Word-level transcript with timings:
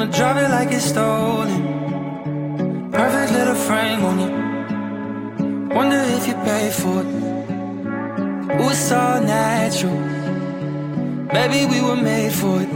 Wanna 0.00 0.12
drive 0.12 0.36
it 0.38 0.48
like 0.48 0.72
it's 0.72 0.86
stolen. 0.86 2.90
Perfect 2.90 3.32
little 3.32 3.54
frame 3.54 4.02
on 4.02 4.18
you. 4.18 4.30
Wonder 5.74 5.98
if 6.16 6.26
you 6.26 6.32
pay 6.36 6.70
for 6.70 7.02
it. 7.02 7.06
Ooh, 8.58 8.70
it's 8.70 8.90
all 8.92 9.20
natural. 9.20 10.00
Maybe 11.34 11.66
we 11.66 11.82
were 11.82 11.96
made 11.96 12.32
for 12.32 12.62
it. 12.62 12.70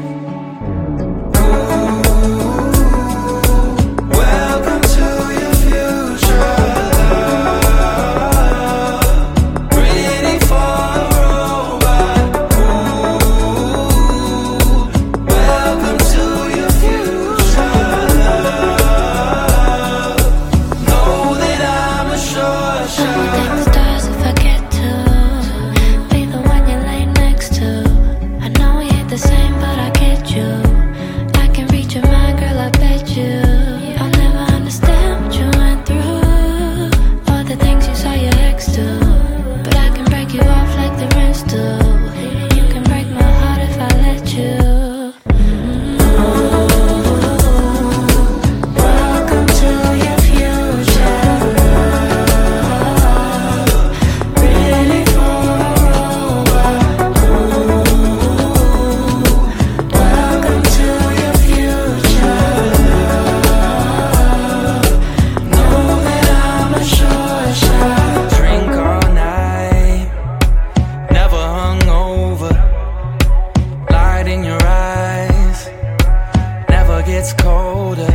older. 77.65 78.12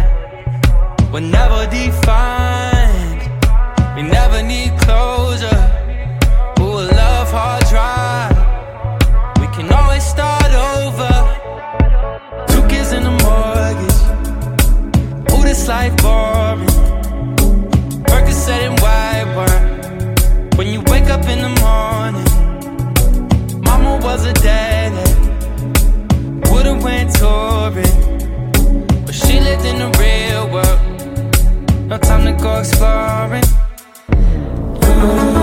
We're 1.11 1.21
never 1.21 1.65
defined, 1.69 3.21
we 3.95 4.03
never 4.03 4.43
need 4.43 4.77
closure. 4.79 5.61
Who 6.57 6.65
will 6.65 6.89
love 7.03 7.31
hard 7.31 7.63
drive? 7.65 8.37
We 9.41 9.47
can 9.47 9.71
always 9.73 10.03
start 10.03 10.51
over. 10.53 11.11
Two 12.47 12.63
kids 12.67 12.91
in 12.91 13.03
a 13.03 13.13
mortgage. 13.23 13.99
Ooh, 15.31 15.43
this 15.43 15.67
life 15.67 15.95
boring. 15.97 16.67
Percocet 18.05 18.61
and 18.67 18.79
white 18.79 19.27
wine. 19.35 20.49
When 20.57 20.67
you 20.67 20.81
wake 20.91 21.09
up 21.09 21.25
in 21.33 21.39
the 21.47 21.53
morning, 21.65 22.29
Mama 23.63 23.99
was 24.03 24.25
a 24.25 24.33
daddy. 24.33 25.09
Would've 26.51 26.83
went 26.83 27.15
touring 27.15 28.08
lived 29.41 29.65
in 29.65 29.77
the 29.79 29.89
real 29.99 30.49
world. 30.53 31.87
No 31.87 31.97
time 31.97 32.25
to 32.25 32.33
go 32.43 32.59
exploring. 32.59 33.43
Ooh. 35.35 35.38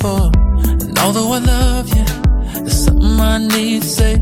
for. 0.00 0.32
And 0.82 0.98
although 0.98 1.30
I 1.32 1.38
love 1.38 1.88
you, 1.96 2.04
there's 2.64 2.84
something 2.84 3.20
I 3.20 3.38
need 3.38 3.82
to 3.82 3.88
say. 3.88 4.14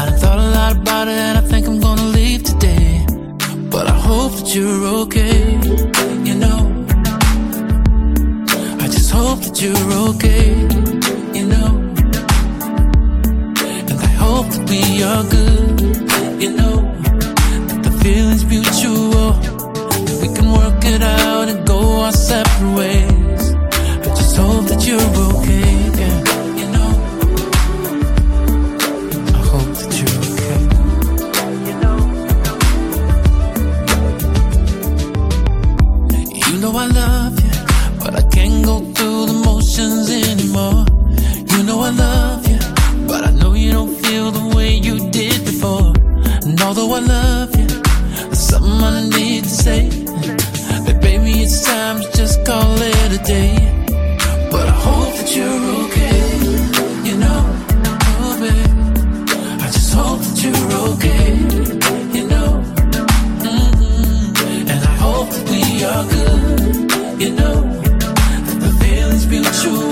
I 0.00 0.10
thought 0.20 0.38
a 0.46 0.48
lot 0.58 0.72
about 0.76 1.06
it, 1.08 1.18
and 1.26 1.38
I 1.38 1.42
think 1.50 1.66
I'm 1.68 1.80
gonna 1.80 2.08
leave 2.18 2.42
today. 2.42 3.06
But 3.70 3.84
I 3.94 3.96
hope 4.08 4.32
that 4.38 4.48
you're 4.54 4.84
okay. 5.02 5.38
You 6.28 6.34
know, 6.44 6.60
I 8.84 8.86
just 8.96 9.10
hope 9.18 9.40
that 9.46 9.56
you're 9.62 9.92
okay. 10.10 10.46
You 11.38 11.44
know, 11.52 11.70
and 13.88 13.98
I 14.08 14.10
hope 14.24 14.48
that 14.54 14.64
we 14.72 14.82
are 15.10 15.24
good. 15.36 15.70
You 16.42 16.50
know, 16.58 16.76
that 17.68 17.80
the 17.86 17.92
feeling's 18.02 18.44
mutual. 18.44 19.32
That 20.06 20.18
we 20.22 20.28
can 20.36 20.48
work 20.60 20.84
it 20.94 21.02
out 21.02 21.48
and 21.52 21.66
go 21.66 21.78
our 22.02 22.12
separate 22.12 22.76
ways 22.76 23.21
you 24.92 25.31
mutual. 69.40 69.91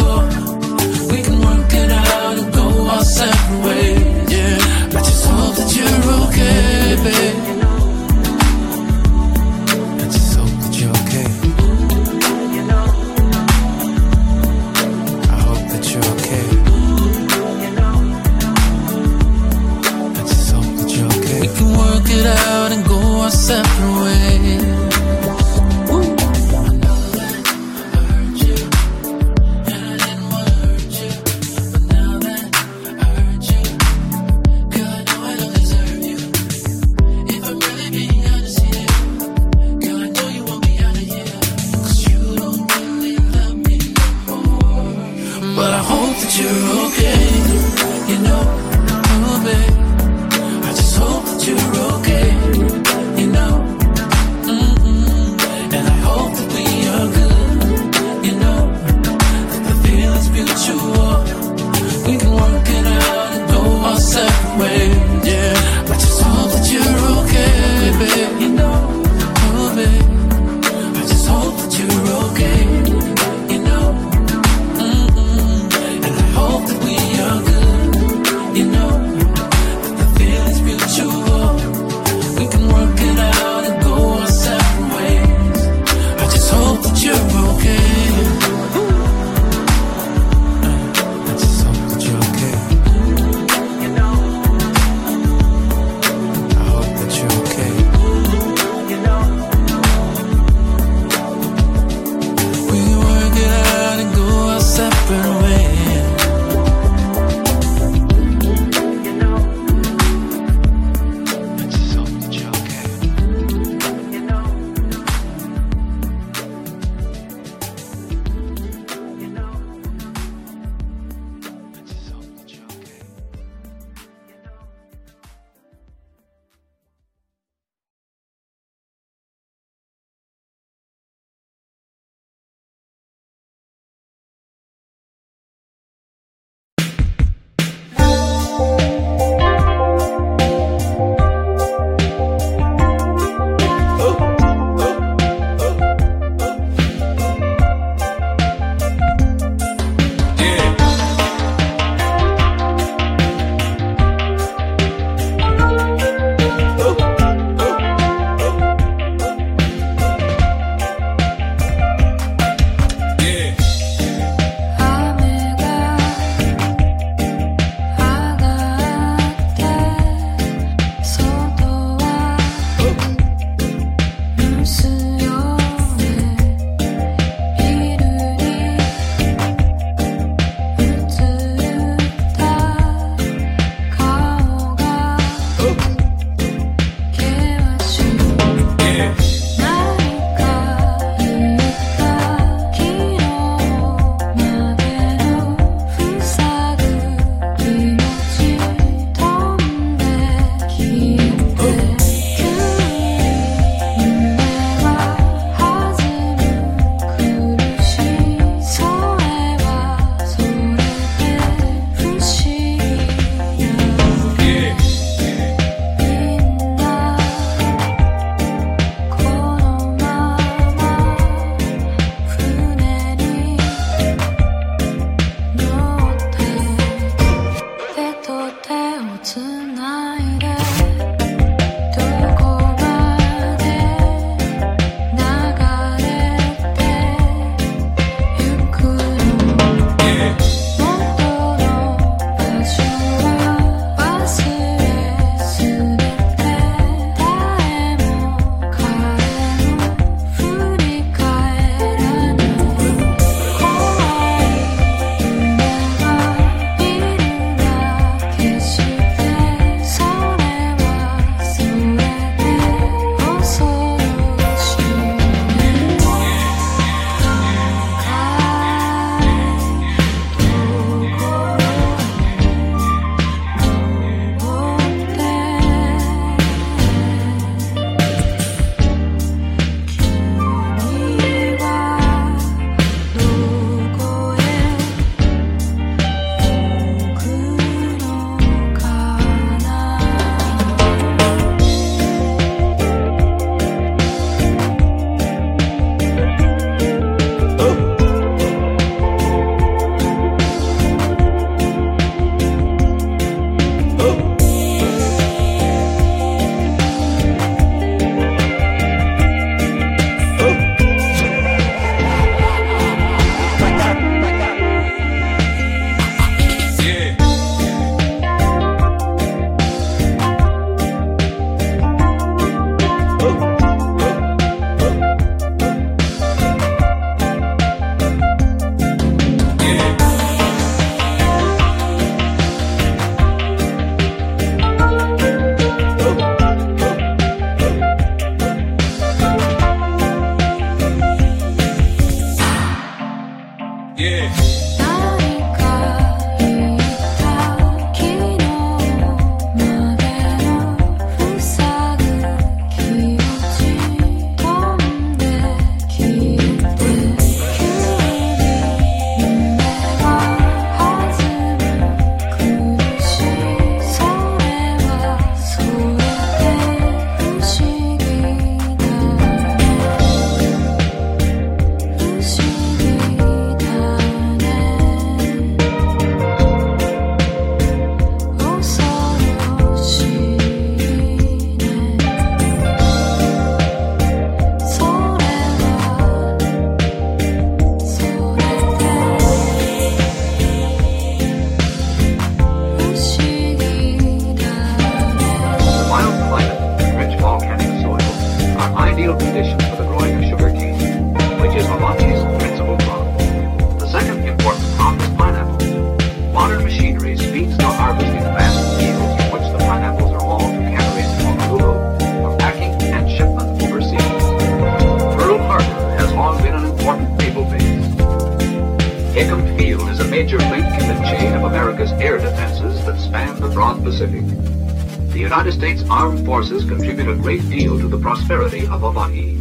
great 427.21 427.47
deal 427.51 427.79
to 427.79 427.87
the 427.87 427.99
prosperity 427.99 428.67
of 428.67 428.81
Hawaii. 428.81 429.37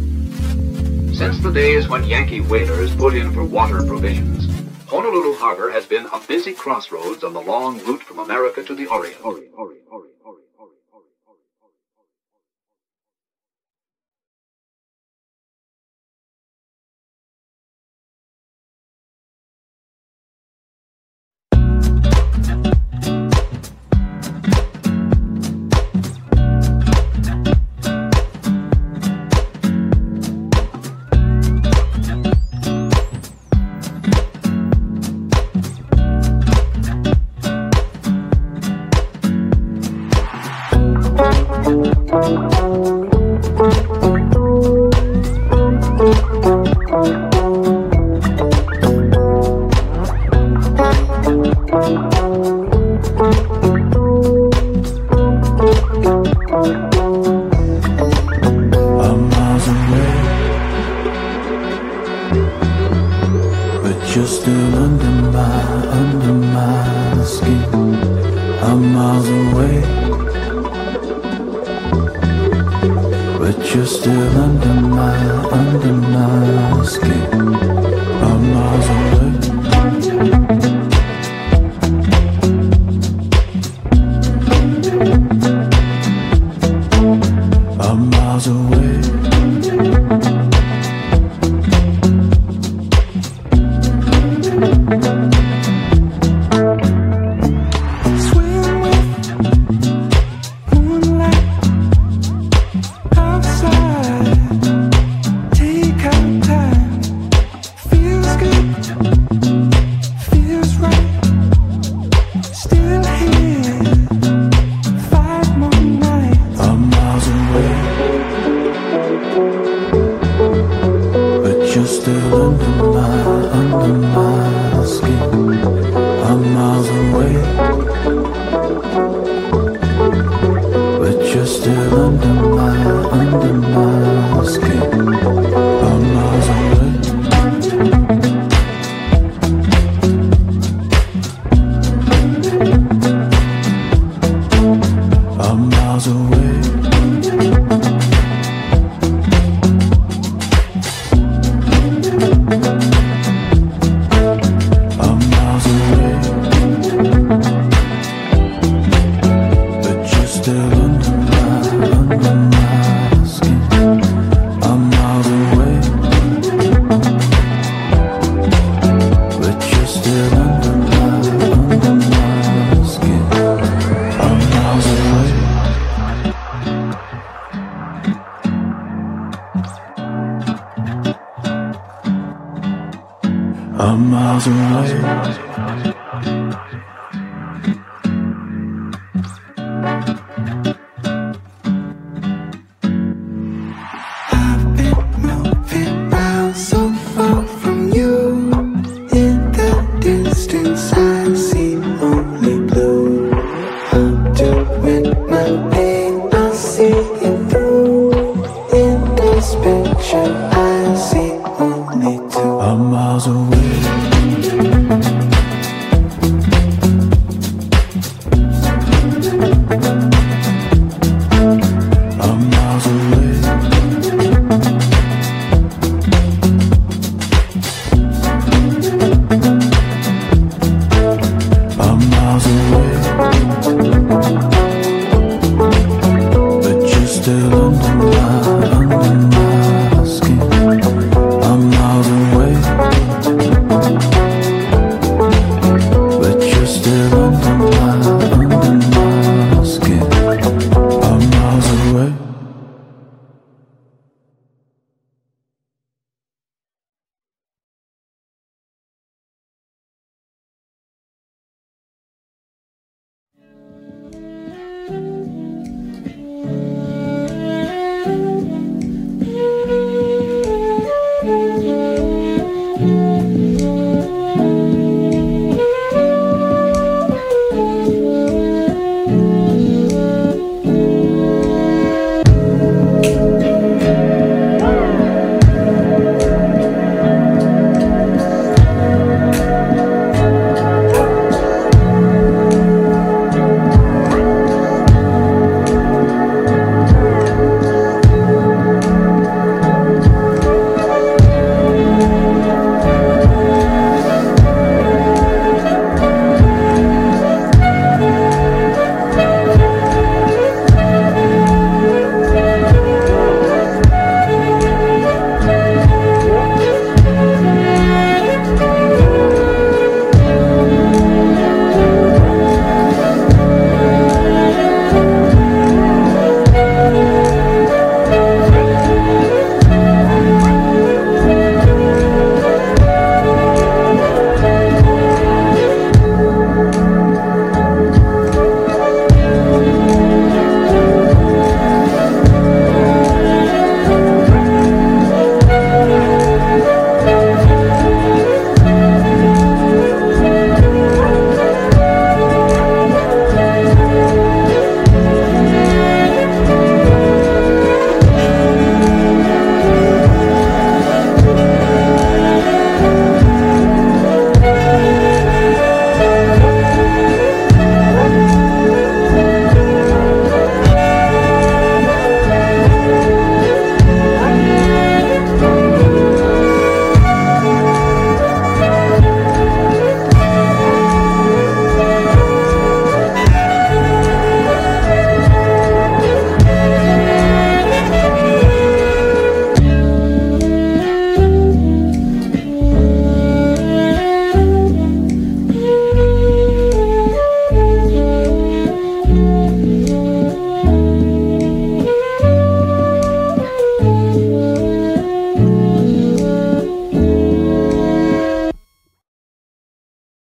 Since 1.14 1.40
the 1.40 1.50
days 1.50 1.88
when 1.88 2.04
Yankee 2.04 2.40
whalers 2.40 2.94
pulled 2.94 3.14
in 3.14 3.32
for 3.32 3.42
water 3.42 3.82
provisions, 3.86 4.48
Honolulu 4.88 5.34
Harbor 5.36 5.70
has 5.70 5.86
been 5.86 6.06
a 6.12 6.20
busy 6.28 6.52
crossroads 6.52 7.24
on 7.24 7.32
the 7.32 7.40
long 7.40 7.78
route 7.84 8.02
from 8.02 8.18
America 8.18 8.62
to 8.62 8.74
the 8.74 8.86
Orient. 8.86 9.24
Orient, 9.24 9.54
Orient, 9.56 9.84
Orient. 9.90 10.09